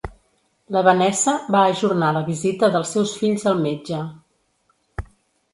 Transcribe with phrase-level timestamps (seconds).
[0.75, 4.01] La Vanessa va ajornar la visita dels seus fills al metge.